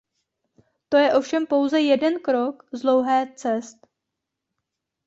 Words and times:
To 0.89 0.97
je 0.97 1.13
ovšem 1.13 1.45
pouze 1.47 1.79
jeden 1.81 2.19
krok 2.19 2.65
z 2.71 2.81
dlouhé 2.81 3.33
cest. 3.35 3.87